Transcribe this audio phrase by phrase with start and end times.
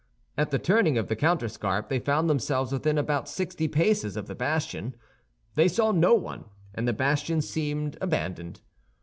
[0.35, 4.33] At the turning of the counterscarp they found themselves within about sixty paces of the
[4.33, 4.95] bastion.
[5.53, 8.61] They saw no one, and the bastion seemed abandoned.